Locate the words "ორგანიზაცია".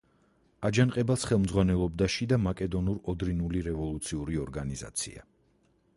4.49-5.29